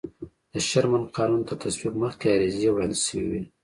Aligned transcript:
د 0.53 0.55
شرمن 0.67 1.03
قانون 1.17 1.41
تر 1.49 1.55
تصویب 1.63 1.93
مخکې 2.03 2.25
عریضې 2.35 2.69
وړاندې 2.71 2.97
شوې 3.05 3.25
وې. 3.31 3.41